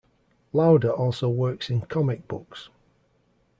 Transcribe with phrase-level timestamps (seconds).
[0.51, 2.69] Lowder also works in comic books.